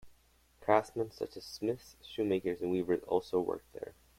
[0.61, 3.93] Craftsmen such as smiths, shoemakers and weavers also worked there.